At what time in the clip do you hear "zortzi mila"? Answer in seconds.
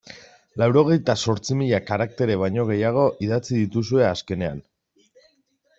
1.25-1.81